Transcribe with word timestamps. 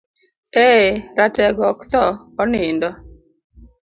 Eee, 0.63 0.91
ratego 1.17 1.63
ok 1.73 1.79
thoo, 1.91 2.11
onindo. 2.41 2.89